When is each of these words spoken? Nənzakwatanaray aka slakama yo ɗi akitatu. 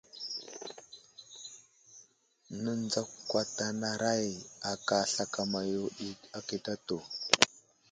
Nənzakwatanaray 2.63 4.27
aka 4.71 4.97
slakama 5.11 5.59
yo 5.73 5.83
ɗi 5.97 6.09
akitatu. 6.37 6.97